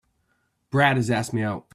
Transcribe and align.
Brad 0.69 0.97
has 0.97 1.11
asked 1.11 1.33
me 1.33 1.41
out. 1.43 1.65